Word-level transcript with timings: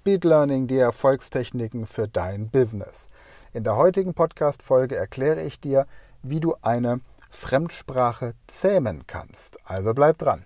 Speed 0.00 0.24
Learning, 0.24 0.68
die 0.68 0.78
Erfolgstechniken 0.78 1.84
für 1.84 2.06
dein 2.06 2.48
Business. 2.50 3.08
In 3.52 3.64
der 3.64 3.76
heutigen 3.76 4.14
Podcast-Folge 4.14 4.94
erkläre 4.96 5.42
ich 5.42 5.60
dir, 5.60 5.86
wie 6.22 6.38
du 6.38 6.54
eine 6.62 7.00
Fremdsprache 7.28 8.34
zähmen 8.46 9.06
kannst. 9.06 9.58
Also 9.64 9.92
bleib 9.94 10.16
dran. 10.18 10.44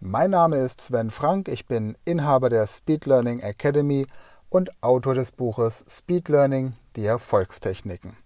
Mein 0.00 0.30
Name 0.30 0.58
ist 0.58 0.80
Sven 0.80 1.10
Frank, 1.10 1.48
ich 1.48 1.66
bin 1.66 1.96
Inhaber 2.04 2.50
der 2.50 2.66
Speed 2.66 3.06
Learning 3.06 3.38
Academy 3.38 4.04
und 4.50 4.70
Autor 4.82 5.14
des 5.14 5.30
Buches 5.30 5.84
Speed 5.88 6.28
Learning, 6.28 6.74
die 6.96 7.06
Erfolgstechniken. 7.06 8.16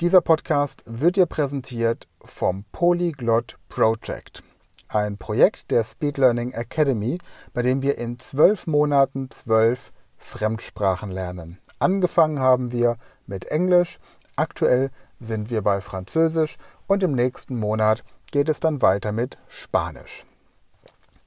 Dieser 0.00 0.22
Podcast 0.22 0.82
wird 0.86 1.16
dir 1.16 1.26
präsentiert 1.26 2.08
vom 2.24 2.64
Polyglot 2.72 3.58
Project 3.68 4.42
ein 4.88 5.18
Projekt 5.18 5.70
der 5.70 5.84
Speed 5.84 6.18
Learning 6.18 6.52
Academy, 6.52 7.18
bei 7.52 7.62
dem 7.62 7.82
wir 7.82 7.98
in 7.98 8.18
zwölf 8.18 8.66
Monaten 8.66 9.30
zwölf 9.30 9.92
Fremdsprachen 10.16 11.10
lernen. 11.10 11.58
Angefangen 11.78 12.40
haben 12.40 12.72
wir 12.72 12.96
mit 13.26 13.46
Englisch, 13.46 13.98
aktuell 14.36 14.90
sind 15.20 15.50
wir 15.50 15.62
bei 15.62 15.80
Französisch 15.80 16.56
und 16.86 17.02
im 17.02 17.12
nächsten 17.12 17.58
Monat 17.58 18.02
geht 18.30 18.48
es 18.48 18.60
dann 18.60 18.82
weiter 18.82 19.12
mit 19.12 19.38
Spanisch. 19.48 20.24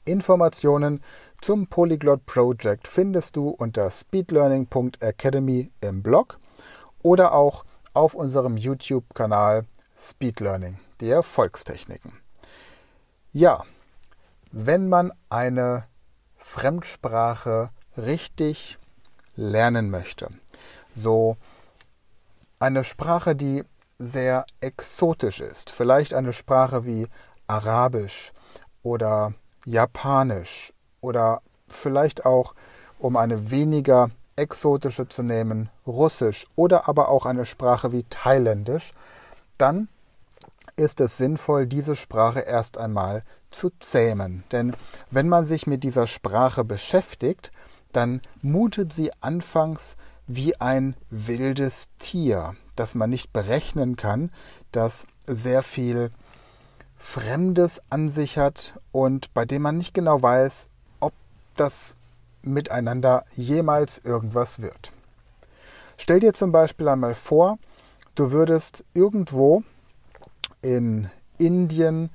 Informationen 0.06 1.02
zum 1.42 1.68
Polyglot 1.68 2.26
Project 2.26 2.88
findest 2.88 3.36
du 3.36 3.50
unter 3.50 3.90
speedlearning.academy 3.90 5.72
im 5.82 6.04
Blog 6.04 6.40
oder 7.04 7.34
auch 7.34 7.66
auf 7.94 8.14
unserem 8.14 8.58
YouTube-Kanal 8.58 9.66
Speed 9.96 10.40
Learning, 10.40 10.80
die 11.00 11.10
Erfolgstechniken. 11.10 12.21
Ja, 13.34 13.64
wenn 14.52 14.90
man 14.90 15.14
eine 15.30 15.86
Fremdsprache 16.36 17.70
richtig 17.96 18.78
lernen 19.38 19.90
möchte, 19.90 20.28
so 20.94 21.38
eine 22.60 22.84
Sprache, 22.84 23.34
die 23.34 23.64
sehr 23.98 24.46
exotisch 24.60 25.40
ist, 25.40 25.70
vielleicht 25.70 26.14
eine 26.14 26.34
Sprache 26.34 26.84
wie 26.84 27.08
Arabisch 27.48 28.34
oder 28.84 29.34
Japanisch 29.64 30.74
oder 31.00 31.42
vielleicht 31.70 32.26
auch, 32.26 32.54
um 33.00 33.16
eine 33.16 33.50
weniger 33.50 34.10
exotische 34.36 35.08
zu 35.08 35.24
nehmen, 35.24 35.70
Russisch 35.88 36.48
oder 36.58 36.90
aber 36.90 37.08
auch 37.08 37.26
eine 37.26 37.46
Sprache 37.46 37.94
wie 37.94 38.04
Thailändisch, 38.04 38.92
dann 39.58 39.88
ist 40.82 41.00
es 41.00 41.18
sinnvoll, 41.18 41.68
diese 41.68 41.96
Sprache 41.96 42.42
erst 42.42 42.78
einmal 42.78 43.24
zu 43.50 43.70
zähmen. 43.80 44.44
Denn 44.52 44.76
wenn 45.10 45.30
man 45.30 45.46
sich 45.46 45.68
mit 45.68 45.84
dieser 45.84 46.08
Sprache 46.08 46.64
beschäftigt, 46.64 47.52
dann 47.94 48.22
mutet 48.42 48.92
sie 48.92 49.12
anfangs 49.22 49.96
wie 50.28 50.60
ein 50.60 50.96
wildes 51.10 51.90
Tier, 52.00 52.56
das 52.76 52.96
man 52.96 53.10
nicht 53.10 53.32
berechnen 53.32 53.96
kann, 53.96 54.32
das 54.72 55.06
sehr 55.28 55.62
viel 55.62 56.12
Fremdes 56.98 57.82
an 57.90 58.10
sich 58.10 58.38
hat 58.38 58.80
und 58.92 59.34
bei 59.34 59.46
dem 59.46 59.64
man 59.64 59.78
nicht 59.78 59.94
genau 59.94 60.22
weiß, 60.22 60.70
ob 61.00 61.14
das 61.56 61.98
miteinander 62.44 63.26
jemals 63.36 64.00
irgendwas 64.04 64.62
wird. 64.62 64.92
Stell 65.98 66.20
dir 66.20 66.34
zum 66.34 66.52
Beispiel 66.52 66.88
einmal 66.88 67.14
vor, 67.14 67.60
du 68.16 68.32
würdest 68.32 68.84
irgendwo 68.94 69.64
in 70.62 71.10
Indien 71.38 72.10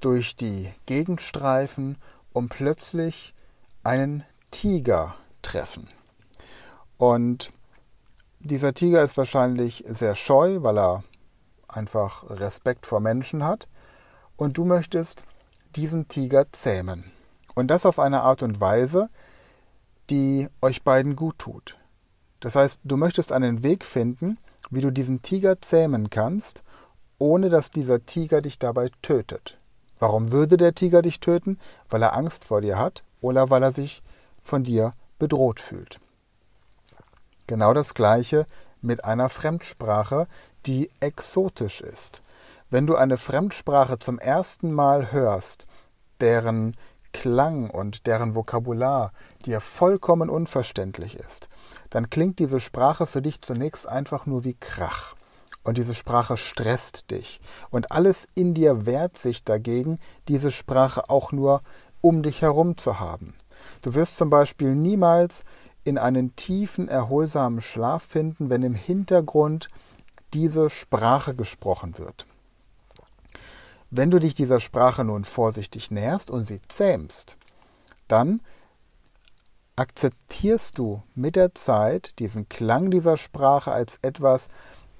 durch 0.00 0.36
die 0.36 0.72
Gegend 0.86 1.20
streifen 1.20 1.96
und 2.32 2.48
plötzlich 2.48 3.34
einen 3.82 4.24
Tiger 4.50 5.14
treffen. 5.42 5.88
Und 6.96 7.52
dieser 8.40 8.74
Tiger 8.74 9.02
ist 9.02 9.16
wahrscheinlich 9.16 9.84
sehr 9.86 10.14
scheu, 10.14 10.62
weil 10.62 10.78
er 10.78 11.04
einfach 11.68 12.28
Respekt 12.28 12.86
vor 12.86 13.00
Menschen 13.00 13.44
hat. 13.44 13.68
Und 14.36 14.56
du 14.56 14.64
möchtest 14.64 15.24
diesen 15.76 16.08
Tiger 16.08 16.50
zähmen. 16.52 17.04
Und 17.54 17.68
das 17.68 17.86
auf 17.86 17.98
eine 17.98 18.22
Art 18.22 18.42
und 18.42 18.60
Weise, 18.60 19.10
die 20.08 20.48
euch 20.62 20.82
beiden 20.82 21.16
gut 21.16 21.38
tut. 21.38 21.76
Das 22.40 22.56
heißt, 22.56 22.80
du 22.84 22.96
möchtest 22.96 23.32
einen 23.32 23.62
Weg 23.62 23.84
finden, 23.84 24.38
wie 24.70 24.80
du 24.80 24.90
diesen 24.90 25.22
Tiger 25.22 25.60
zähmen 25.60 26.10
kannst, 26.10 26.62
ohne 27.20 27.50
dass 27.50 27.70
dieser 27.70 28.04
Tiger 28.04 28.40
dich 28.40 28.58
dabei 28.58 28.90
tötet. 29.02 29.58
Warum 30.00 30.32
würde 30.32 30.56
der 30.56 30.74
Tiger 30.74 31.02
dich 31.02 31.20
töten? 31.20 31.60
Weil 31.88 32.02
er 32.02 32.16
Angst 32.16 32.44
vor 32.44 32.62
dir 32.62 32.78
hat 32.78 33.04
oder 33.20 33.50
weil 33.50 33.62
er 33.62 33.72
sich 33.72 34.02
von 34.42 34.64
dir 34.64 34.92
bedroht 35.18 35.60
fühlt. 35.60 36.00
Genau 37.46 37.74
das 37.74 37.94
gleiche 37.94 38.46
mit 38.80 39.04
einer 39.04 39.28
Fremdsprache, 39.28 40.26
die 40.64 40.90
exotisch 41.00 41.82
ist. 41.82 42.22
Wenn 42.70 42.86
du 42.86 42.96
eine 42.96 43.18
Fremdsprache 43.18 43.98
zum 43.98 44.18
ersten 44.18 44.72
Mal 44.72 45.12
hörst, 45.12 45.66
deren 46.20 46.76
Klang 47.12 47.68
und 47.68 48.06
deren 48.06 48.34
Vokabular 48.34 49.12
dir 49.44 49.60
vollkommen 49.60 50.30
unverständlich 50.30 51.16
ist, 51.16 51.48
dann 51.90 52.08
klingt 52.08 52.38
diese 52.38 52.60
Sprache 52.60 53.04
für 53.04 53.20
dich 53.20 53.42
zunächst 53.42 53.86
einfach 53.86 54.24
nur 54.24 54.44
wie 54.44 54.54
Krach 54.54 55.16
und 55.64 55.76
diese 55.76 55.94
Sprache 55.94 56.36
stresst 56.36 57.10
dich. 57.10 57.40
Und 57.70 57.92
alles 57.92 58.26
in 58.34 58.54
dir 58.54 58.86
wehrt 58.86 59.18
sich 59.18 59.44
dagegen, 59.44 59.98
diese 60.28 60.50
Sprache 60.50 61.10
auch 61.10 61.32
nur 61.32 61.62
um 62.00 62.22
dich 62.22 62.42
herum 62.42 62.76
zu 62.76 62.98
haben. 62.98 63.34
Du 63.82 63.94
wirst 63.94 64.16
zum 64.16 64.30
Beispiel 64.30 64.74
niemals 64.74 65.44
in 65.84 65.98
einen 65.98 66.34
tiefen, 66.36 66.88
erholsamen 66.88 67.60
Schlaf 67.60 68.02
finden, 68.02 68.50
wenn 68.50 68.62
im 68.62 68.74
Hintergrund 68.74 69.68
diese 70.32 70.70
Sprache 70.70 71.34
gesprochen 71.34 71.98
wird. 71.98 72.26
Wenn 73.90 74.10
du 74.10 74.18
dich 74.18 74.34
dieser 74.34 74.60
Sprache 74.60 75.04
nun 75.04 75.24
vorsichtig 75.24 75.90
näherst 75.90 76.30
und 76.30 76.44
sie 76.44 76.60
zähmst, 76.68 77.36
dann 78.06 78.40
akzeptierst 79.74 80.78
du 80.78 81.02
mit 81.14 81.36
der 81.36 81.54
Zeit 81.54 82.18
diesen 82.18 82.48
Klang 82.48 82.90
dieser 82.90 83.16
Sprache 83.16 83.72
als 83.72 83.98
etwas, 84.02 84.48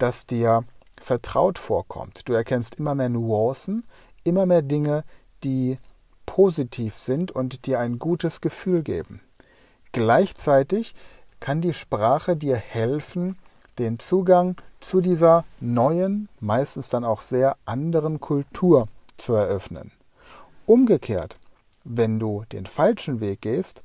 das 0.02 0.26
dir 0.26 0.64
vertraut 1.00 1.58
vorkommt. 1.58 2.28
Du 2.28 2.32
erkennst 2.32 2.76
immer 2.76 2.94
mehr 2.94 3.08
Nuancen, 3.08 3.84
immer 4.24 4.46
mehr 4.46 4.62
Dinge, 4.62 5.04
die 5.44 5.78
positiv 6.26 6.96
sind 6.98 7.32
und 7.32 7.66
dir 7.66 7.80
ein 7.80 7.98
gutes 7.98 8.40
Gefühl 8.40 8.82
geben. 8.82 9.20
Gleichzeitig 9.92 10.94
kann 11.40 11.60
die 11.60 11.72
Sprache 11.72 12.36
dir 12.36 12.56
helfen, 12.56 13.36
den 13.78 13.98
Zugang 13.98 14.56
zu 14.80 15.00
dieser 15.00 15.44
neuen, 15.58 16.28
meistens 16.38 16.88
dann 16.88 17.04
auch 17.04 17.22
sehr 17.22 17.56
anderen 17.64 18.20
Kultur 18.20 18.88
zu 19.16 19.34
eröffnen. 19.34 19.92
Umgekehrt, 20.66 21.38
wenn 21.84 22.18
du 22.18 22.44
den 22.52 22.66
falschen 22.66 23.20
Weg 23.20 23.40
gehst, 23.42 23.82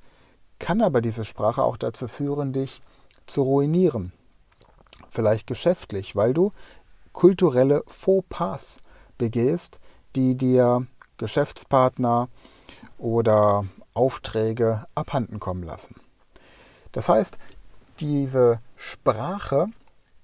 kann 0.59 0.81
aber 0.81 1.01
diese 1.01 1.25
Sprache 1.25 1.63
auch 1.63 1.77
dazu 1.77 2.07
führen, 2.07 2.53
dich 2.53 2.81
zu 3.25 3.41
ruinieren, 3.41 4.11
vielleicht 5.15 5.47
geschäftlich, 5.47 6.15
weil 6.15 6.33
du 6.33 6.51
kulturelle 7.13 7.83
Fauxpas 7.87 8.79
begehst, 9.17 9.79
die 10.15 10.35
dir 10.35 10.85
Geschäftspartner 11.17 12.29
oder 12.97 13.65
Aufträge 13.93 14.85
abhanden 14.93 15.39
kommen 15.39 15.63
lassen. 15.63 15.95
Das 16.91 17.09
heißt, 17.09 17.37
diese 17.99 18.59
Sprache 18.75 19.67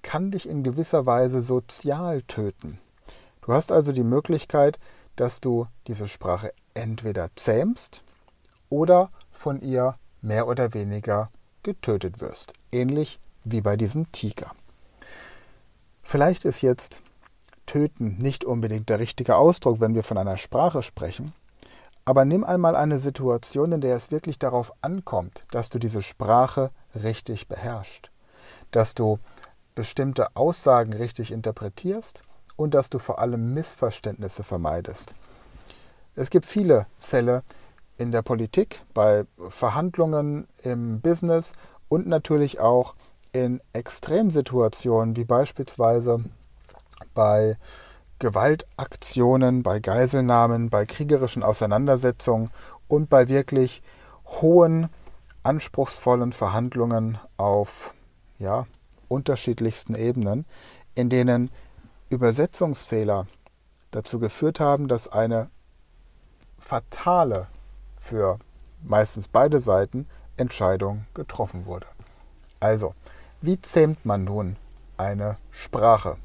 kann 0.01 0.31
dich 0.31 0.47
in 0.47 0.63
gewisser 0.63 1.05
Weise 1.05 1.41
sozial 1.41 2.21
töten. 2.23 2.79
Du 3.41 3.53
hast 3.53 3.71
also 3.71 3.91
die 3.91 4.03
Möglichkeit, 4.03 4.79
dass 5.15 5.39
du 5.39 5.67
diese 5.87 6.07
Sprache 6.07 6.53
entweder 6.73 7.29
zähmst 7.35 8.03
oder 8.69 9.09
von 9.31 9.61
ihr 9.61 9.93
mehr 10.21 10.47
oder 10.47 10.73
weniger 10.73 11.29
getötet 11.63 12.21
wirst, 12.21 12.53
ähnlich 12.71 13.19
wie 13.43 13.61
bei 13.61 13.75
diesem 13.75 14.11
Tiger. 14.11 14.51
Vielleicht 16.01 16.45
ist 16.45 16.61
jetzt 16.61 17.03
töten 17.65 18.17
nicht 18.17 18.43
unbedingt 18.43 18.89
der 18.89 18.99
richtige 18.99 19.35
Ausdruck, 19.35 19.79
wenn 19.79 19.95
wir 19.95 20.03
von 20.03 20.17
einer 20.17 20.37
Sprache 20.37 20.83
sprechen, 20.83 21.33
aber 22.03 22.25
nimm 22.25 22.43
einmal 22.43 22.75
eine 22.75 22.99
Situation, 22.99 23.71
in 23.71 23.81
der 23.81 23.95
es 23.95 24.11
wirklich 24.11 24.39
darauf 24.39 24.73
ankommt, 24.81 25.45
dass 25.51 25.69
du 25.69 25.79
diese 25.79 26.01
Sprache 26.01 26.71
richtig 26.95 27.47
beherrschst, 27.47 28.11
dass 28.71 28.95
du 28.95 29.19
bestimmte 29.75 30.35
Aussagen 30.35 30.93
richtig 30.93 31.31
interpretierst 31.31 32.23
und 32.55 32.73
dass 32.73 32.89
du 32.89 32.99
vor 32.99 33.19
allem 33.19 33.53
Missverständnisse 33.53 34.43
vermeidest. 34.43 35.15
Es 36.15 36.29
gibt 36.29 36.45
viele 36.45 36.87
Fälle 36.99 37.43
in 37.97 38.11
der 38.11 38.21
Politik, 38.21 38.81
bei 38.93 39.25
Verhandlungen 39.37 40.47
im 40.63 40.99
Business 40.99 41.53
und 41.87 42.07
natürlich 42.07 42.59
auch 42.59 42.95
in 43.33 43.61
Extremsituationen 43.73 45.15
wie 45.15 45.23
beispielsweise 45.23 46.23
bei 47.13 47.57
Gewaltaktionen, 48.19 49.63
bei 49.63 49.79
Geiselnahmen, 49.79 50.69
bei 50.69 50.85
kriegerischen 50.85 51.43
Auseinandersetzungen 51.43 52.51
und 52.87 53.09
bei 53.09 53.27
wirklich 53.27 53.81
hohen 54.25 54.89
anspruchsvollen 55.43 56.33
Verhandlungen 56.33 57.17
auf 57.37 57.93
ja, 58.37 58.67
unterschiedlichsten 59.07 59.95
Ebenen, 59.95 60.45
in 60.93 61.09
denen 61.09 61.49
Übersetzungsfehler 62.09 63.27
dazu 63.91 64.19
geführt 64.19 64.59
haben, 64.59 64.87
dass 64.87 65.07
eine 65.07 65.49
fatale 66.59 67.47
für 67.99 68.39
meistens 68.83 69.27
beide 69.27 69.61
Seiten 69.61 70.07
Entscheidung 70.37 71.05
getroffen 71.13 71.65
wurde. 71.65 71.87
Also, 72.59 72.93
wie 73.41 73.59
zähmt 73.59 74.05
man 74.05 74.23
nun 74.23 74.55
eine 74.97 75.37
Sprache? 75.49 76.17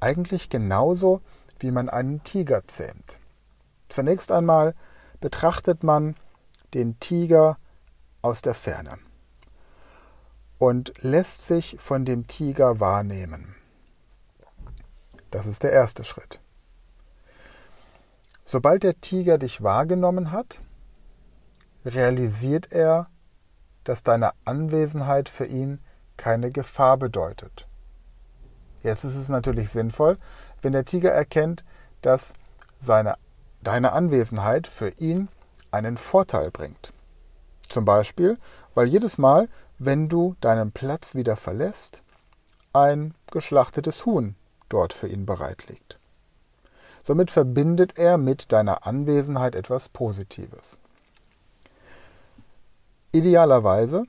Eigentlich 0.00 0.48
genauso, 0.50 1.20
wie 1.60 1.70
man 1.70 1.88
einen 1.88 2.24
Tiger 2.24 2.66
zähmt. 2.66 3.18
Zunächst 3.88 4.32
einmal 4.32 4.74
betrachtet 5.20 5.82
man 5.84 6.16
den 6.74 6.98
Tiger 6.98 7.58
aus 8.22 8.42
der 8.42 8.54
Ferne 8.54 8.98
und 10.58 10.92
lässt 11.02 11.42
sich 11.42 11.76
von 11.78 12.04
dem 12.04 12.26
Tiger 12.26 12.80
wahrnehmen. 12.80 13.54
Das 15.30 15.46
ist 15.46 15.62
der 15.62 15.72
erste 15.72 16.02
Schritt. 16.02 16.40
Sobald 18.44 18.82
der 18.82 19.00
Tiger 19.00 19.38
dich 19.38 19.62
wahrgenommen 19.62 20.32
hat, 20.32 20.60
realisiert 21.84 22.72
er, 22.72 23.08
dass 23.84 24.02
deine 24.02 24.32
Anwesenheit 24.44 25.28
für 25.28 25.46
ihn 25.46 25.78
keine 26.20 26.50
Gefahr 26.50 26.98
bedeutet. 26.98 27.66
Jetzt 28.82 29.04
ist 29.04 29.16
es 29.16 29.30
natürlich 29.30 29.70
sinnvoll, 29.70 30.18
wenn 30.60 30.74
der 30.74 30.84
Tiger 30.84 31.10
erkennt, 31.10 31.64
dass 32.02 32.34
seine, 32.78 33.14
deine 33.62 33.92
Anwesenheit 33.92 34.66
für 34.66 34.90
ihn 34.98 35.28
einen 35.70 35.96
Vorteil 35.96 36.50
bringt. 36.50 36.92
Zum 37.70 37.86
Beispiel, 37.86 38.36
weil 38.74 38.86
jedes 38.86 39.16
Mal, 39.16 39.48
wenn 39.78 40.10
du 40.10 40.36
deinen 40.42 40.72
Platz 40.72 41.14
wieder 41.14 41.36
verlässt, 41.36 42.02
ein 42.74 43.14
geschlachtetes 43.30 44.04
Huhn 44.04 44.34
dort 44.68 44.92
für 44.92 45.08
ihn 45.08 45.24
bereit 45.24 45.68
liegt. 45.68 45.98
Somit 47.02 47.30
verbindet 47.30 47.96
er 47.96 48.18
mit 48.18 48.52
deiner 48.52 48.86
Anwesenheit 48.86 49.54
etwas 49.54 49.88
Positives. 49.88 50.80
Idealerweise 53.10 54.04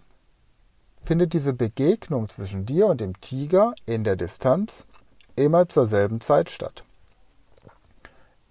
findet 1.04 1.34
diese 1.34 1.54
Begegnung 1.54 2.30
zwischen 2.30 2.66
dir 2.66 2.88
und 2.88 3.02
dem 3.02 3.20
Tiger 3.22 3.74
in 3.86 4.04
der 4.04 4.16
Distanz 4.16 4.86
immer 5.36 5.68
zur 5.68 5.88
selben 5.88 6.22
Zeit 6.22 6.50
statt. 6.50 6.84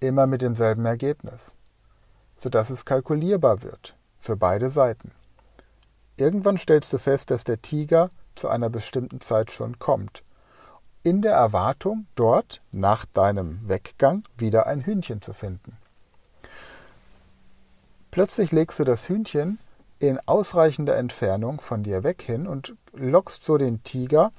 Immer 0.00 0.26
mit 0.26 0.43
demselben 0.43 0.85
Ergebnis, 0.87 1.55
sodass 2.37 2.70
es 2.70 2.85
kalkulierbar 2.85 3.62
wird 3.62 3.97
für 4.19 4.37
beide 4.37 4.70
Seiten. 4.70 5.12
Irgendwann 6.17 6.58
stellst 6.58 6.93
du 6.93 6.99
fest, 6.99 7.31
dass 7.31 7.44
der 7.44 7.62
Tiger 7.62 8.11
zu 8.35 8.49
einer 8.49 8.70
bestimmten 8.70 9.20
Zeit 9.20 9.50
schon 9.53 9.79
kommt, 9.79 10.23
in 11.03 11.23
der 11.23 11.32
Erwartung, 11.32 12.06
dort 12.14 12.61
nach 12.73 13.06
deinem 13.06 13.67
Weggang 13.67 14.25
wieder 14.37 14.67
ein 14.67 14.85
Hühnchen 14.85 15.23
zu 15.23 15.32
finden. 15.32 15.79
Plötzlich 18.11 18.53
legst 18.53 18.79
du 18.79 18.85
das 18.85 19.08
Hühnchen 19.08 19.58
in 20.00 20.19
ausreichender 20.26 20.97
Entfernung 20.97 21.61
von 21.61 21.82
dir 21.82 22.02
weg 22.02 22.23
hin 22.23 22.47
und 22.47 22.75
lockst 22.93 23.44
so 23.44 23.58
den 23.58 23.85
Tiger, 23.85 24.32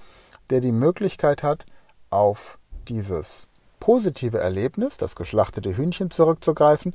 der 0.49 0.59
die 0.59 0.71
Möglichkeit 0.71 1.43
hat, 1.43 1.65
auf 2.09 2.57
dieses 2.87 3.47
positive 3.79 4.39
Erlebnis, 4.39 4.97
das 4.97 5.15
geschlachtete 5.15 5.77
Hühnchen 5.77 6.11
zurückzugreifen, 6.11 6.93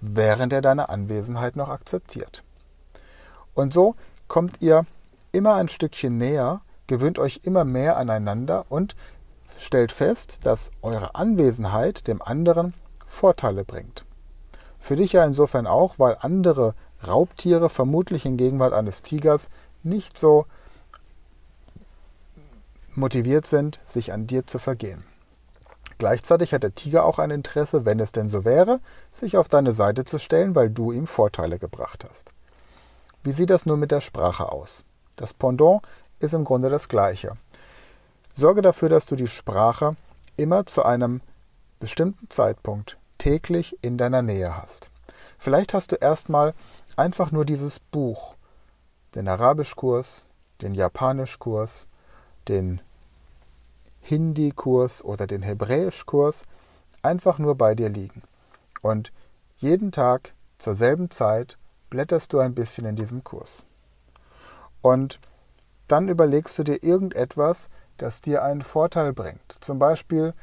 während 0.00 0.52
er 0.52 0.62
deine 0.62 0.88
Anwesenheit 0.88 1.56
noch 1.56 1.68
akzeptiert. 1.68 2.42
Und 3.54 3.72
so 3.72 3.94
kommt 4.28 4.62
ihr 4.62 4.86
immer 5.32 5.54
ein 5.54 5.68
Stückchen 5.68 6.18
näher, 6.18 6.62
gewöhnt 6.86 7.18
euch 7.18 7.40
immer 7.44 7.64
mehr 7.64 7.96
aneinander 7.96 8.64
und 8.70 8.96
stellt 9.58 9.92
fest, 9.92 10.46
dass 10.46 10.70
eure 10.82 11.14
Anwesenheit 11.14 12.06
dem 12.08 12.22
anderen 12.22 12.72
Vorteile 13.06 13.64
bringt. 13.64 14.06
Für 14.78 14.96
dich 14.96 15.12
ja 15.12 15.24
insofern 15.24 15.66
auch, 15.66 15.98
weil 15.98 16.16
andere 16.20 16.74
Raubtiere 17.06 17.70
vermutlich 17.70 18.26
in 18.26 18.36
Gegenwart 18.36 18.72
eines 18.72 19.02
Tigers 19.02 19.48
nicht 19.82 20.18
so 20.18 20.46
motiviert 22.94 23.46
sind, 23.46 23.80
sich 23.86 24.12
an 24.12 24.26
dir 24.26 24.46
zu 24.46 24.58
vergehen. 24.58 25.04
Gleichzeitig 25.98 26.54
hat 26.54 26.62
der 26.62 26.74
Tiger 26.74 27.04
auch 27.04 27.18
ein 27.18 27.30
Interesse, 27.30 27.84
wenn 27.84 28.00
es 28.00 28.12
denn 28.12 28.28
so 28.28 28.44
wäre, 28.44 28.80
sich 29.10 29.36
auf 29.36 29.48
deine 29.48 29.72
Seite 29.72 30.04
zu 30.04 30.18
stellen, 30.18 30.54
weil 30.54 30.70
du 30.70 30.92
ihm 30.92 31.06
Vorteile 31.06 31.58
gebracht 31.58 32.06
hast. 32.08 32.30
Wie 33.22 33.32
sieht 33.32 33.50
das 33.50 33.66
nun 33.66 33.78
mit 33.78 33.90
der 33.90 34.00
Sprache 34.00 34.50
aus? 34.50 34.82
Das 35.16 35.34
Pendant 35.34 35.82
ist 36.18 36.32
im 36.32 36.44
Grunde 36.44 36.70
das 36.70 36.88
gleiche. 36.88 37.34
Sorge 38.34 38.62
dafür, 38.62 38.88
dass 38.88 39.04
du 39.04 39.16
die 39.16 39.26
Sprache 39.26 39.96
immer 40.38 40.64
zu 40.64 40.82
einem 40.82 41.20
bestimmten 41.80 42.30
Zeitpunkt 42.30 42.96
täglich 43.18 43.76
in 43.82 43.98
deiner 43.98 44.22
Nähe 44.22 44.56
hast. 44.56 44.90
Vielleicht 45.36 45.74
hast 45.74 45.92
du 45.92 45.96
erstmal 45.96 46.54
einfach 46.98 47.30
nur 47.30 47.44
dieses 47.44 47.78
Buch, 47.78 48.34
den 49.14 49.28
Arabischkurs, 49.28 50.26
den 50.60 50.74
Japanischkurs, 50.74 51.86
den 52.48 52.80
Hindi-Kurs 54.00 55.04
oder 55.04 55.26
den 55.26 55.42
Hebräischkurs 55.42 56.42
einfach 57.02 57.38
nur 57.38 57.54
bei 57.54 57.74
dir 57.74 57.88
liegen. 57.88 58.22
Und 58.82 59.12
jeden 59.58 59.92
Tag 59.92 60.32
zur 60.58 60.76
selben 60.76 61.10
Zeit 61.10 61.58
blätterst 61.90 62.32
du 62.32 62.38
ein 62.38 62.54
bisschen 62.54 62.86
in 62.86 62.96
diesem 62.96 63.24
Kurs. 63.24 63.64
Und 64.80 65.20
dann 65.88 66.08
überlegst 66.08 66.58
du 66.58 66.62
dir 66.62 66.82
irgendetwas, 66.82 67.68
das 67.98 68.20
dir 68.20 68.42
einen 68.42 68.62
Vorteil 68.62 69.12
bringt. 69.12 69.52
Zum 69.60 69.78
Beispiel 69.78 70.34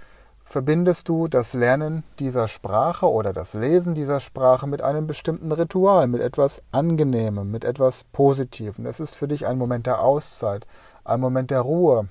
verbindest 0.47 1.09
du 1.09 1.27
das 1.27 1.53
Lernen 1.53 2.05
dieser 2.19 2.47
Sprache 2.47 3.11
oder 3.11 3.33
das 3.33 3.53
Lesen 3.53 3.93
dieser 3.93 4.21
Sprache 4.21 4.65
mit 4.65 4.81
einem 4.81 5.05
bestimmten 5.05 5.51
Ritual, 5.51 6.07
mit 6.07 6.21
etwas 6.21 6.61
Angenehmem, 6.71 7.51
mit 7.51 7.65
etwas 7.65 8.05
Positivem. 8.13 8.85
Es 8.85 9.01
ist 9.01 9.13
für 9.13 9.27
dich 9.27 9.45
ein 9.45 9.57
Moment 9.57 9.87
der 9.87 10.01
Auszeit, 10.01 10.65
ein 11.03 11.19
Moment 11.19 11.51
der 11.51 11.59
Ruhe. 11.61 12.07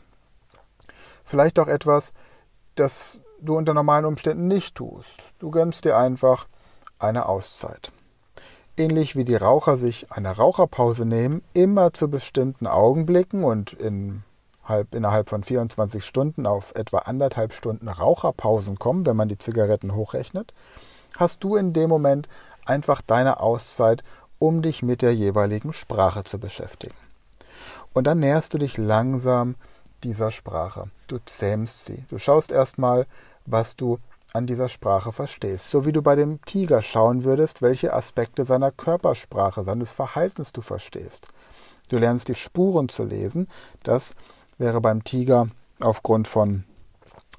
Vielleicht 1.25 1.59
auch 1.59 1.67
etwas, 1.67 2.13
das 2.75 3.21
du 3.41 3.57
unter 3.57 3.73
normalen 3.73 4.05
Umständen 4.05 4.49
nicht 4.49 4.75
tust. 4.75 5.19
Du 5.39 5.51
gönnst 5.51 5.87
dir 5.87 5.97
einfach 5.97 6.47
eine 6.99 7.27
Auszeit. 7.27 7.91
Ähnlich 8.77 9.17
wie 9.17 9.25
die 9.25 9.37
Raucher 9.37 9.79
sich 9.79 10.13
eine 10.13 10.37
Raucherpause 10.37 11.07
nehmen, 11.07 11.43
immer 11.55 11.95
zu 11.95 12.11
bestimmten 12.11 12.67
Augenblicken 12.67 13.45
und 13.45 13.73
in 13.73 14.25
halb, 14.69 14.95
innerhalb 14.95 15.31
von 15.31 15.43
24 15.43 16.05
Stunden 16.05 16.47
auf 16.47 16.75
etwa 16.75 16.99
anderthalb 16.99 17.53
Stunden 17.53 17.89
Raucherpausen 17.89 18.79
kommen, 18.79 19.07
wenn 19.07 19.17
man 19.17 19.29
die 19.29 19.39
Zigaretten 19.39 19.95
hochrechnet, 19.95 20.53
hast 21.19 21.43
du 21.45 21.57
in 21.57 21.73
dem 21.73 21.89
Moment 21.89 22.29
einfach 22.65 23.01
deine 23.03 23.41
Auszeit, 23.41 24.03
um 24.39 24.63
dich 24.63 24.83
mit 24.83 25.03
der 25.03 25.15
jeweiligen 25.15 25.73
Sprache 25.73 26.25
zu 26.25 26.39
beschäftigen. 26.39 26.95
Und 27.93 28.07
dann 28.07 28.21
näherst 28.21 28.53
du 28.53 28.59
dich 28.59 28.77
langsam 28.77 29.55
dieser 30.03 30.31
Sprache. 30.31 30.91
Du 31.07 31.19
zähmst 31.25 31.87
sie. 31.87 32.05
Du 32.11 32.19
schaust 32.19 32.53
erstmal, 32.53 33.07
was 33.47 33.77
du 33.77 33.99
an 34.35 34.47
dieser 34.47 34.69
Sprache 34.69 35.13
verstehst. 35.13 35.71
So 35.71 35.87
wie 35.87 35.93
du 35.93 36.03
bei 36.03 36.15
dem 36.15 36.43
Tiger 36.45 36.83
schauen 36.83 37.25
würdest, 37.25 37.63
welche 37.63 37.95
Aspekte 37.95 38.45
seiner 38.45 38.71
Körpersprache, 38.71 39.65
seines 39.65 39.93
Verhaltens 39.93 40.53
du 40.53 40.61
verstehst. 40.61 41.29
Du 41.89 41.99
lernst 41.99 42.29
die 42.29 42.35
Spuren 42.35 42.89
zu 42.89 43.05
lesen. 43.05 43.49
Das 43.83 44.15
wäre 44.59 44.81
beim 44.81 45.05
Tiger 45.05 45.49
aufgrund 45.81 46.29
von 46.29 46.65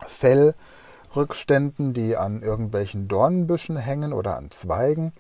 Fellrückständen, 0.06 1.94
die 1.94 2.16
an 2.16 2.42
irgendwelchen 2.42 3.08
Dornenbüschen 3.08 3.78
hängen 3.78 4.14
oder 4.14 4.38
an 4.38 4.52
Zweigen 4.52 5.14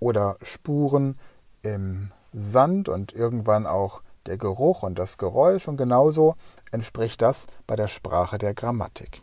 oder 0.00 0.36
Spuren 0.42 1.18
im 1.62 2.10
Sand 2.32 2.88
und 2.88 3.12
irgendwann 3.12 3.66
auch 3.66 4.02
der 4.26 4.36
Geruch 4.36 4.82
und 4.82 4.98
das 4.98 5.18
Geräusch 5.18 5.68
und 5.68 5.76
genauso 5.76 6.34
entspricht 6.72 7.22
das 7.22 7.46
bei 7.66 7.76
der 7.76 7.88
Sprache 7.88 8.38
der 8.38 8.54
Grammatik. 8.54 9.20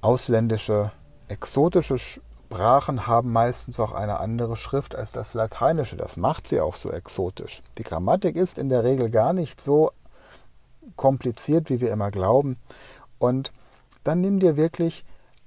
Ausländische, 0.00 0.90
exotische 1.28 1.96
Sprachen 1.98 3.06
haben 3.06 3.32
meistens 3.32 3.78
auch 3.78 3.92
eine 3.92 4.18
andere 4.18 4.56
Schrift 4.56 4.94
als 4.94 5.12
das 5.12 5.32
Lateinische. 5.32 5.96
Das 5.96 6.16
macht 6.16 6.48
sie 6.48 6.60
auch 6.60 6.74
so 6.74 6.90
exotisch. 6.90 7.62
Die 7.78 7.84
Grammatik 7.84 8.36
ist 8.36 8.58
in 8.58 8.68
der 8.68 8.82
Regel 8.82 9.10
gar 9.10 9.32
nicht 9.32 9.60
so 9.60 9.92
kompliziert, 10.96 11.70
wie 11.70 11.80
wir 11.80 11.92
immer 11.92 12.10
glauben. 12.10 12.56
Und 13.18 13.52
dann 14.04 14.20
nimm 14.20 14.40
dir 14.40 14.56
wirklich 14.56 15.04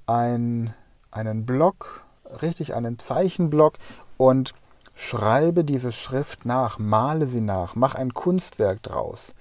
ein, 0.07 0.73
einen 1.11 1.45
Block, 1.45 2.03
richtig 2.41 2.73
einen 2.73 2.99
Zeichenblock 2.99 3.75
und 4.17 4.53
schreibe 4.95 5.63
diese 5.63 5.91
Schrift 5.91 6.45
nach, 6.45 6.79
male 6.79 7.27
sie 7.27 7.41
nach, 7.41 7.75
mach 7.75 7.95
ein 7.95 8.13
Kunstwerk 8.13 8.81
draus. 8.83 9.33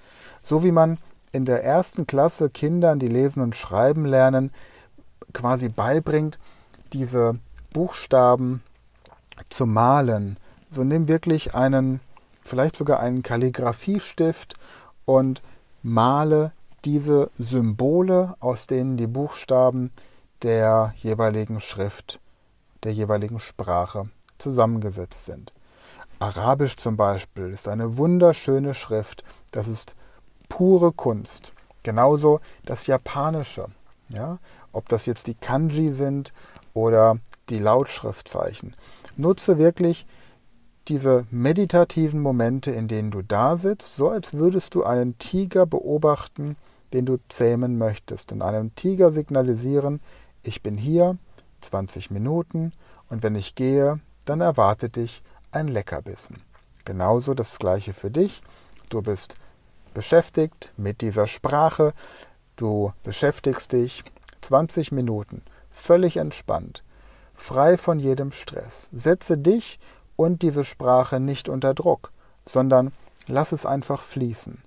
So 0.43 0.63
wie 0.63 0.71
man 0.71 0.97
in 1.31 1.45
der 1.45 1.63
ersten 1.63 2.07
Klasse 2.07 2.49
Kindern, 2.49 2.99
die 2.99 3.07
lesen 3.07 3.41
und 3.41 3.55
schreiben 3.55 4.05
lernen, 4.05 4.51
quasi 5.33 5.69
beibringt, 5.69 6.39
diese 6.93 7.39
Buchstaben 7.73 8.63
zu 9.49 9.65
malen. 9.65 10.37
So 10.69 10.83
nimm 10.83 11.07
wirklich 11.07 11.55
einen 11.55 11.99
vielleicht 12.45 12.77
sogar 12.77 12.99
einen 12.99 13.23
Kalligrafiestift 13.23 14.55
und 15.05 15.41
male 15.85 16.51
diese 16.83 17.29
Symbole, 17.37 18.35
aus 18.39 18.65
denen 18.65 18.97
die 18.97 19.05
Buchstaben 19.05 19.91
der 20.41 20.93
jeweiligen 20.97 21.61
Schrift, 21.61 22.19
der 22.83 22.91
jeweiligen 22.91 23.39
Sprache 23.39 24.09
zusammengesetzt 24.39 25.25
sind. 25.25 25.53
Arabisch 26.17 26.77
zum 26.77 26.97
Beispiel 26.97 27.51
ist 27.51 27.67
eine 27.67 27.97
wunderschöne 27.97 28.73
Schrift, 28.73 29.23
das 29.51 29.67
ist 29.67 29.95
pure 30.49 30.91
Kunst. 30.91 31.53
Genauso 31.83 32.39
das 32.65 32.87
Japanische, 32.87 33.67
ja, 34.09 34.39
ob 34.71 34.89
das 34.89 35.05
jetzt 35.05 35.27
die 35.27 35.35
Kanji 35.35 35.91
sind 35.91 36.33
oder 36.73 37.19
die 37.49 37.59
Lautschriftzeichen. 37.59 38.75
Nutze 39.17 39.59
wirklich 39.59 40.07
diese 40.87 41.25
meditativen 41.31 42.21
Momente, 42.21 42.71
in 42.71 42.87
denen 42.87 43.11
du 43.11 43.21
da 43.21 43.57
sitzt, 43.57 43.95
so 43.95 44.09
als 44.09 44.33
würdest 44.33 44.75
du 44.75 44.83
einen 44.83 45.17
Tiger 45.17 45.65
beobachten, 45.65 46.55
den 46.93 47.05
du 47.05 47.17
zähmen 47.29 47.77
möchtest, 47.77 48.31
und 48.31 48.41
einem 48.41 48.73
Tiger 48.75 49.11
signalisieren, 49.11 49.99
ich 50.43 50.61
bin 50.61 50.77
hier, 50.77 51.17
20 51.61 52.11
Minuten, 52.11 52.71
und 53.09 53.23
wenn 53.23 53.35
ich 53.35 53.55
gehe, 53.55 53.99
dann 54.25 54.41
erwartet 54.41 54.95
dich 54.95 55.23
ein 55.51 55.67
Leckerbissen. 55.67 56.37
Genauso 56.85 57.33
das 57.33 57.57
gleiche 57.57 57.93
für 57.93 58.11
dich. 58.11 58.41
Du 58.89 59.01
bist 59.01 59.35
beschäftigt 59.93 60.71
mit 60.77 61.01
dieser 61.01 61.25
Sprache, 61.25 61.93
du 62.55 62.93
beschäftigst 63.03 63.71
dich 63.71 64.03
20 64.41 64.91
Minuten 64.91 65.41
völlig 65.71 66.17
entspannt, 66.17 66.83
frei 67.33 67.77
von 67.77 67.99
jedem 67.99 68.31
Stress. 68.31 68.89
Setze 68.93 69.37
dich 69.37 69.79
und 70.15 70.41
diese 70.41 70.63
Sprache 70.63 71.19
nicht 71.19 71.49
unter 71.49 71.73
Druck, 71.73 72.11
sondern 72.45 72.91
lass 73.27 73.51
es 73.51 73.65
einfach 73.65 74.01
fließen. 74.01 74.61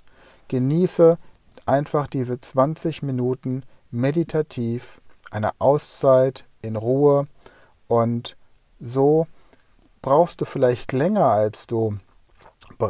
Genieße 0.48 1.18
einfach 1.66 2.06
diese 2.06 2.40
20 2.40 3.02
Minuten 3.02 3.62
meditativ, 3.90 5.00
eine 5.30 5.50
Auszeit 5.58 6.44
in 6.62 6.76
Ruhe 6.76 7.26
und 7.86 8.36
so 8.80 9.26
brauchst 10.02 10.40
du 10.40 10.44
vielleicht 10.44 10.92
länger 10.92 11.26
als 11.26 11.66
du 11.66 11.98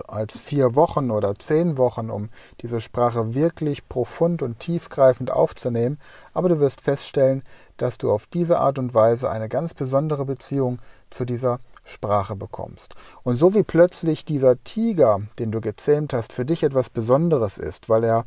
als 0.09 0.39
vier 0.39 0.75
Wochen 0.75 1.11
oder 1.11 1.35
zehn 1.35 1.79
Wochen, 1.79 2.11
um 2.11 2.29
diese 2.61 2.81
Sprache 2.81 3.35
wirklich 3.35 3.89
profund 3.89 4.43
und 4.43 4.59
tiefgreifend 4.59 5.31
aufzunehmen, 5.31 5.99
aber 6.35 6.49
du 6.49 6.61
wirst 6.61 6.81
feststellen, 6.81 7.43
dass 7.77 7.97
du 7.97 8.11
auf 8.11 8.27
diese 8.27 8.59
Art 8.59 8.79
und 8.79 8.93
Weise 8.93 9.31
eine 9.31 9.49
ganz 9.49 9.75
besondere 9.75 10.25
Beziehung 10.25 10.81
zu 11.11 11.25
dieser 11.25 11.61
Sprache 11.89 12.37
bekommst. 12.37 12.95
Und 13.23 13.37
so 13.37 13.55
wie 13.55 13.63
plötzlich 13.63 14.25
dieser 14.25 14.63
Tiger, 14.63 15.21
den 15.39 15.51
du 15.51 15.61
gezähmt 15.61 16.13
hast, 16.13 16.33
für 16.33 16.45
dich 16.45 16.63
etwas 16.63 16.91
Besonderes 16.91 17.59
ist, 17.59 17.89
weil 17.89 18.05
er 18.05 18.25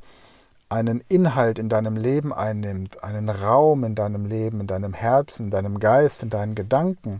einen 0.69 1.03
Inhalt 1.09 1.59
in 1.59 1.69
deinem 1.69 1.97
Leben 1.97 2.33
einnimmt, 2.33 3.03
einen 3.03 3.29
Raum 3.29 3.83
in 3.83 3.93
deinem 3.93 4.25
Leben, 4.25 4.61
in 4.61 4.67
deinem 4.67 4.93
Herzen, 4.93 5.45
in 5.45 5.51
deinem 5.51 5.79
Geist, 5.79 6.23
in 6.23 6.29
deinen 6.29 6.55
Gedanken. 6.55 7.19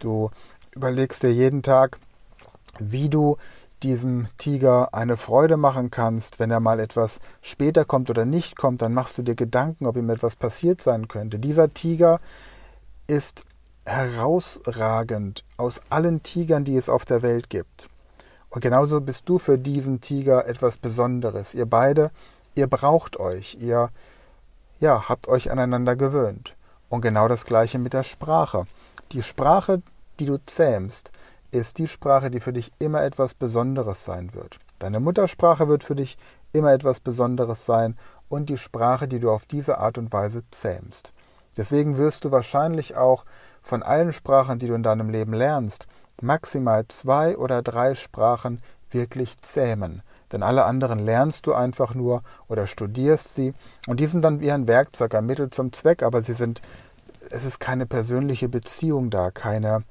Du 0.00 0.30
überlegst 0.74 1.22
dir 1.22 1.32
jeden 1.32 1.62
Tag, 1.62 1.98
wie 2.78 3.08
du 3.08 3.36
diesem 3.82 4.26
Tiger 4.38 4.92
eine 4.92 5.16
Freude 5.16 5.56
machen 5.56 5.90
kannst, 5.90 6.40
wenn 6.40 6.50
er 6.50 6.60
mal 6.60 6.80
etwas 6.80 7.20
später 7.42 7.84
kommt 7.84 8.10
oder 8.10 8.24
nicht 8.24 8.56
kommt, 8.56 8.82
dann 8.82 8.94
machst 8.94 9.18
du 9.18 9.22
dir 9.22 9.34
Gedanken, 9.34 9.86
ob 9.86 9.96
ihm 9.96 10.10
etwas 10.10 10.34
passiert 10.34 10.82
sein 10.82 11.08
könnte. 11.08 11.38
Dieser 11.38 11.72
Tiger 11.72 12.20
ist 13.06 13.44
herausragend 13.88 15.44
aus 15.56 15.80
allen 15.88 16.22
Tigern, 16.22 16.64
die 16.64 16.76
es 16.76 16.88
auf 16.88 17.04
der 17.04 17.22
Welt 17.22 17.50
gibt. 17.50 17.88
Und 18.50 18.60
genauso 18.60 19.00
bist 19.00 19.28
du 19.28 19.38
für 19.38 19.58
diesen 19.58 20.00
Tiger 20.00 20.46
etwas 20.46 20.76
Besonderes. 20.76 21.54
Ihr 21.54 21.66
beide, 21.66 22.10
ihr 22.54 22.66
braucht 22.66 23.18
euch, 23.18 23.56
ihr 23.60 23.90
ja, 24.80 25.08
habt 25.08 25.28
euch 25.28 25.50
aneinander 25.50 25.96
gewöhnt. 25.96 26.54
Und 26.88 27.00
genau 27.02 27.28
das 27.28 27.44
gleiche 27.44 27.78
mit 27.78 27.92
der 27.92 28.04
Sprache. 28.04 28.66
Die 29.12 29.22
Sprache, 29.22 29.82
die 30.20 30.26
du 30.26 30.38
zähmst, 30.46 31.10
ist 31.50 31.78
die 31.78 31.88
Sprache, 31.88 32.30
die 32.30 32.40
für 32.40 32.52
dich 32.52 32.70
immer 32.78 33.02
etwas 33.02 33.34
Besonderes 33.34 34.04
sein 34.04 34.34
wird. 34.34 34.58
Deine 34.78 35.00
Muttersprache 35.00 35.68
wird 35.68 35.82
für 35.82 35.94
dich 35.94 36.16
immer 36.52 36.72
etwas 36.72 37.00
Besonderes 37.00 37.66
sein 37.66 37.96
und 38.28 38.48
die 38.48 38.58
Sprache, 38.58 39.08
die 39.08 39.18
du 39.18 39.30
auf 39.30 39.46
diese 39.46 39.78
Art 39.78 39.98
und 39.98 40.12
Weise 40.12 40.42
zähmst. 40.50 41.12
Deswegen 41.56 41.96
wirst 41.96 42.24
du 42.24 42.30
wahrscheinlich 42.30 42.96
auch 42.96 43.24
von 43.68 43.82
allen 43.82 44.14
Sprachen, 44.14 44.58
die 44.58 44.66
du 44.66 44.74
in 44.74 44.82
deinem 44.82 45.10
Leben 45.10 45.34
lernst, 45.34 45.86
maximal 46.22 46.88
zwei 46.88 47.36
oder 47.36 47.60
drei 47.60 47.94
Sprachen 47.94 48.62
wirklich 48.90 49.36
zähmen. 49.42 50.02
Denn 50.32 50.42
alle 50.42 50.64
anderen 50.64 50.98
lernst 50.98 51.46
du 51.46 51.52
einfach 51.52 51.94
nur 51.94 52.22
oder 52.48 52.66
studierst 52.66 53.34
sie 53.34 53.52
und 53.86 54.00
die 54.00 54.06
sind 54.06 54.22
dann 54.22 54.40
wie 54.40 54.50
ein 54.50 54.66
Werkzeug, 54.68 55.14
ein 55.14 55.26
Mittel 55.26 55.50
zum 55.50 55.72
Zweck, 55.74 56.02
aber 56.02 56.22
sie 56.22 56.32
sind, 56.32 56.62
es 57.30 57.44
ist 57.44 57.60
keine 57.60 57.84
persönliche 57.84 58.48
Beziehung 58.48 59.10
da, 59.10 59.30
keine, 59.30 59.84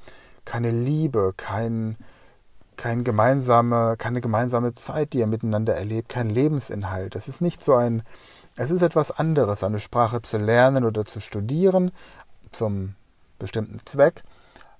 keine 0.43 0.71
Liebe, 0.71 1.33
kein, 1.37 1.97
kein 2.77 3.03
gemeinsame, 3.03 3.95
keine 3.97 4.21
gemeinsame 4.21 4.73
Zeit, 4.73 5.13
die 5.13 5.19
ihr 5.19 5.27
miteinander 5.27 5.75
erlebt, 5.75 6.09
kein 6.09 6.31
Lebensinhalt. 6.31 7.15
Es 7.15 7.27
ist 7.27 7.41
nicht 7.41 7.63
so 7.63 7.75
ein, 7.75 8.01
es 8.57 8.71
ist 8.71 8.81
etwas 8.81 9.11
anderes, 9.11 9.63
eine 9.63 9.79
Sprache 9.79 10.23
zu 10.23 10.39
lernen 10.39 10.83
oder 10.83 11.05
zu 11.05 11.19
studieren 11.19 11.91
zum 12.51 12.95
bestimmten 13.37 13.79
Zweck. 13.85 14.23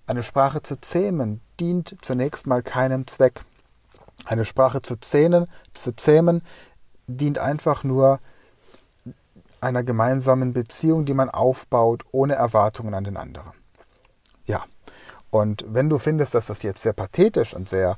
Eine 0.05 0.23
Sprache 0.23 0.61
zu 0.61 0.79
zähmen 0.79 1.41
dient 1.59 1.97
zunächst 2.01 2.47
mal 2.47 2.63
keinem 2.63 3.07
Zweck. 3.07 3.41
Eine 4.25 4.45
Sprache 4.45 4.81
zu 4.81 4.95
zähnen, 4.97 5.47
zu 5.73 5.95
zähmen 5.95 6.41
dient 7.07 7.39
einfach 7.39 7.83
nur 7.83 8.19
einer 9.61 9.83
gemeinsamen 9.83 10.53
Beziehung, 10.53 11.05
die 11.05 11.13
man 11.13 11.29
aufbaut, 11.29 12.03
ohne 12.11 12.35
Erwartungen 12.35 12.93
an 12.93 13.03
den 13.03 13.17
anderen. 13.17 13.51
Ja, 14.45 14.63
und 15.29 15.65
wenn 15.67 15.89
du 15.89 15.97
findest, 15.97 16.33
dass 16.33 16.47
das 16.47 16.63
jetzt 16.63 16.81
sehr 16.81 16.93
pathetisch 16.93 17.53
und 17.53 17.69
sehr 17.69 17.97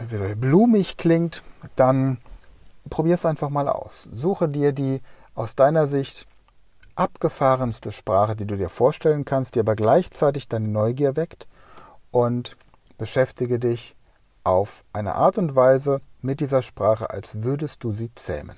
ich, 0.00 0.36
blumig 0.36 0.96
klingt, 0.96 1.42
dann 1.74 2.18
probier 2.90 3.14
es 3.14 3.24
einfach 3.24 3.48
mal 3.48 3.68
aus. 3.68 4.08
Suche 4.12 4.48
dir 4.48 4.72
die 4.72 5.00
aus 5.34 5.54
deiner 5.54 5.86
Sicht 5.86 6.26
abgefahrenste 6.96 7.92
Sprache, 7.92 8.34
die 8.34 8.46
du 8.46 8.56
dir 8.56 8.68
vorstellen 8.68 9.24
kannst, 9.24 9.54
die 9.54 9.60
aber 9.60 9.76
gleichzeitig 9.76 10.48
deine 10.48 10.68
Neugier 10.68 11.16
weckt 11.16 11.46
und 12.10 12.56
beschäftige 12.98 13.58
dich 13.58 13.94
auf 14.44 14.84
eine 14.92 15.14
Art 15.14 15.38
und 15.38 15.54
Weise 15.54 16.00
mit 16.22 16.40
dieser 16.40 16.62
Sprache, 16.62 17.10
als 17.10 17.42
würdest 17.42 17.84
du 17.84 17.92
sie 17.92 18.14
zähmen. 18.14 18.56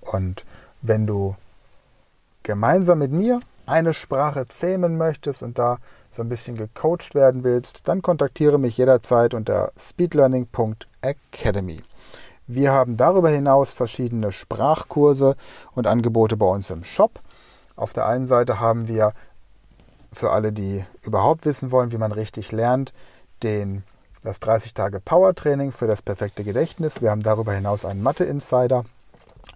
Und 0.00 0.44
wenn 0.82 1.06
du 1.06 1.36
gemeinsam 2.42 2.98
mit 2.98 3.12
mir 3.12 3.40
eine 3.66 3.94
Sprache 3.94 4.46
zähmen 4.46 4.96
möchtest 4.96 5.42
und 5.42 5.58
da 5.58 5.78
so 6.12 6.22
ein 6.22 6.28
bisschen 6.28 6.56
gecoacht 6.56 7.14
werden 7.14 7.44
willst, 7.44 7.86
dann 7.86 8.02
kontaktiere 8.02 8.58
mich 8.58 8.78
jederzeit 8.78 9.34
unter 9.34 9.70
speedlearning.academy. 9.78 11.82
Wir 12.50 12.72
haben 12.72 12.96
darüber 12.96 13.28
hinaus 13.28 13.72
verschiedene 13.72 14.32
Sprachkurse 14.32 15.36
und 15.74 15.86
Angebote 15.86 16.38
bei 16.38 16.46
uns 16.46 16.70
im 16.70 16.82
Shop. 16.82 17.20
Auf 17.76 17.92
der 17.92 18.06
einen 18.06 18.26
Seite 18.26 18.58
haben 18.58 18.88
wir 18.88 19.12
für 20.14 20.30
alle, 20.30 20.50
die 20.50 20.82
überhaupt 21.02 21.44
wissen 21.44 21.70
wollen, 21.72 21.92
wie 21.92 21.98
man 21.98 22.10
richtig 22.10 22.50
lernt, 22.50 22.94
den, 23.42 23.84
das 24.22 24.40
30 24.40 24.72
Tage 24.72 24.98
Power 24.98 25.34
Training 25.34 25.72
für 25.72 25.86
das 25.86 26.00
perfekte 26.00 26.42
Gedächtnis. 26.42 27.02
Wir 27.02 27.10
haben 27.10 27.22
darüber 27.22 27.52
hinaus 27.52 27.84
einen 27.84 28.02
Mathe 28.02 28.24
Insider 28.24 28.86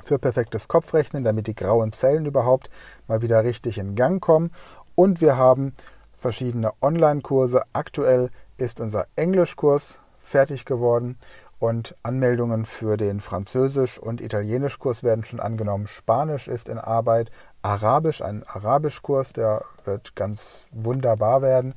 für 0.04 0.18
perfektes 0.18 0.68
Kopfrechnen, 0.68 1.24
damit 1.24 1.46
die 1.46 1.54
grauen 1.54 1.94
Zellen 1.94 2.26
überhaupt 2.26 2.68
mal 3.08 3.22
wieder 3.22 3.42
richtig 3.42 3.78
in 3.78 3.94
Gang 3.94 4.20
kommen. 4.20 4.50
Und 4.94 5.22
wir 5.22 5.38
haben 5.38 5.74
verschiedene 6.18 6.72
Online-Kurse. 6.82 7.62
Aktuell 7.72 8.28
ist 8.58 8.80
unser 8.80 9.06
Englischkurs 9.16 9.98
fertig 10.18 10.66
geworden 10.66 11.16
und 11.62 11.94
Anmeldungen 12.02 12.64
für 12.64 12.96
den 12.96 13.20
Französisch- 13.20 14.00
und 14.00 14.20
Italienischkurs 14.20 15.04
werden 15.04 15.24
schon 15.24 15.38
angenommen. 15.38 15.86
Spanisch 15.86 16.48
ist 16.48 16.68
in 16.68 16.76
Arbeit. 16.76 17.30
Arabisch, 17.62 18.20
ein 18.20 18.42
Arabischkurs, 18.44 19.32
der 19.32 19.62
wird 19.84 20.16
ganz 20.16 20.64
wunderbar 20.72 21.40
werden. 21.40 21.74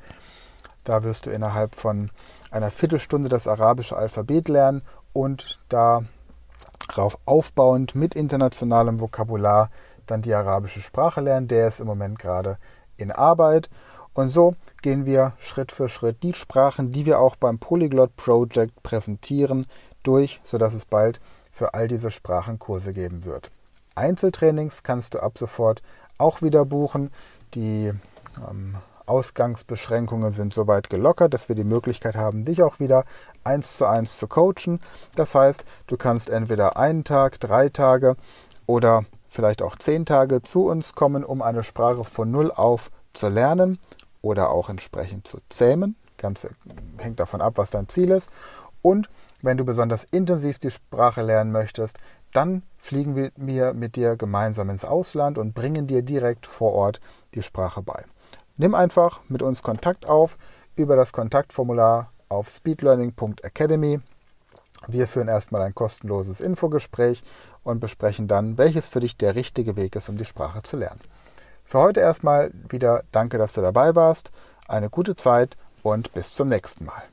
Da 0.86 1.04
wirst 1.04 1.28
du 1.28 1.30
innerhalb 1.30 1.76
von 1.76 2.10
einer 2.50 2.72
Viertelstunde 2.72 3.30
das 3.30 3.48
arabische 3.48 3.96
Alphabet 3.96 4.50
lernen 4.50 4.82
und 5.14 5.60
da 5.70 6.04
darauf 6.88 7.20
aufbauend 7.26 7.94
mit 7.94 8.16
internationalem 8.16 9.00
Vokabular 9.00 9.70
dann 10.08 10.24
die 10.24 10.34
arabische 10.34 10.82
Sprache 10.82 11.22
lernen. 11.22 11.48
Der 11.48 11.68
ist 11.68 11.80
im 11.80 11.86
Moment 11.86 12.18
gerade 12.18 12.58
in 12.98 13.12
Arbeit. 13.12 13.70
Und 14.16 14.30
so 14.30 14.56
gehen 14.82 15.06
wir 15.06 15.34
Schritt 15.40 15.72
für 15.72 15.90
Schritt 15.90 16.24
die 16.24 16.34
Sprachen, 16.34 16.92
die 16.92 17.06
wir 17.06 17.20
auch 17.20 17.36
beim 17.36 17.60
Polyglot 17.60 18.16
Project 18.16 18.82
präsentieren, 18.82 19.68
durch, 20.04 20.40
sodass 20.44 20.74
es 20.74 20.86
bald 20.86 21.20
für 21.52 21.74
all 21.74 21.88
diese 21.88 22.12
Sprachen 22.12 22.58
Kurse 22.58 22.94
geben 22.94 23.26
wird. 23.26 23.52
Einzeltrainings 23.94 24.84
kannst 24.84 25.14
du 25.14 25.20
ab 25.20 25.38
sofort 25.38 25.84
auch 26.18 26.42
wieder 26.42 26.64
buchen. 26.66 27.12
Die 27.56 27.92
ähm, 28.50 28.78
Ausgangsbeschränkungen 29.06 30.32
sind 30.32 30.54
soweit 30.54 30.90
gelockert, 30.90 31.34
dass 31.34 31.50
wir 31.50 31.56
die 31.56 31.64
Möglichkeit 31.66 32.16
haben, 32.16 32.46
dich 32.46 32.64
auch 32.64 32.80
wieder 32.80 33.04
eins 33.44 33.78
zu 33.78 33.86
eins 33.86 34.18
zu 34.18 34.28
coachen. 34.28 34.80
Das 35.16 35.36
heißt, 35.36 35.66
du 35.88 35.98
kannst 35.98 36.30
entweder 36.30 36.78
einen 36.78 37.04
Tag, 37.04 37.40
drei 37.42 37.68
Tage 37.68 38.16
oder 38.66 39.04
vielleicht 39.28 39.62
auch 39.62 39.76
zehn 39.76 40.06
Tage 40.06 40.42
zu 40.42 40.68
uns 40.68 40.94
kommen, 40.94 41.26
um 41.26 41.42
eine 41.42 41.64
Sprache 41.64 42.06
von 42.06 42.32
Null 42.32 42.52
auf 42.52 42.92
zu 43.14 43.30
lernen 43.30 43.80
oder 44.26 44.50
auch 44.50 44.70
entsprechend 44.70 45.28
zu 45.28 45.38
zähmen. 45.50 45.96
Ganz 46.18 46.48
hängt 46.98 47.20
davon 47.20 47.42
ab, 47.42 47.54
was 47.58 47.70
dein 47.70 47.88
Ziel 47.88 48.10
ist. 48.10 48.30
Und 48.82 49.08
wenn 49.44 49.58
du 49.58 49.66
besonders 49.66 50.04
intensiv 50.06 50.58
die 50.58 50.72
Sprache 50.72 51.22
lernen 51.22 51.52
möchtest, 51.52 51.98
dann 52.34 52.64
fliegen 52.76 53.32
wir 53.36 53.74
mit 53.74 53.96
dir 53.96 54.16
gemeinsam 54.16 54.70
ins 54.70 54.84
Ausland 54.84 55.38
und 55.38 55.54
bringen 55.54 55.86
dir 55.86 56.02
direkt 56.02 56.48
vor 56.48 56.74
Ort 56.74 57.00
die 57.36 57.44
Sprache 57.44 57.84
bei. 57.84 58.04
Nimm 58.58 58.74
einfach 58.74 59.22
mit 59.30 59.44
uns 59.44 59.62
Kontakt 59.62 60.08
auf 60.08 60.38
über 60.76 60.96
das 60.96 61.14
Kontaktformular 61.14 62.12
auf 62.28 62.50
speedlearning.academy. 62.50 64.00
Wir 64.88 65.08
führen 65.08 65.28
erstmal 65.28 65.62
ein 65.62 65.76
kostenloses 65.76 66.40
Infogespräch 66.40 67.22
und 67.64 67.80
besprechen 67.80 68.28
dann, 68.28 68.58
welches 68.58 68.90
für 68.90 69.02
dich 69.02 69.18
der 69.18 69.36
richtige 69.36 69.76
Weg 69.76 69.96
ist, 69.96 70.10
um 70.10 70.18
die 70.18 70.26
Sprache 70.26 70.64
zu 70.64 70.78
lernen. 70.78 71.02
Für 71.66 71.80
heute 71.80 72.00
erstmal 72.00 72.52
wieder 72.70 73.04
danke, 73.12 73.40
dass 73.40 73.54
du 73.54 73.62
dabei 73.62 73.96
warst. 73.96 74.32
Eine 74.68 74.90
gute 74.90 75.16
Zeit 75.16 75.58
und 75.82 76.14
bis 76.14 76.34
zum 76.34 76.48
nächsten 76.48 76.86
Mal. 76.86 77.04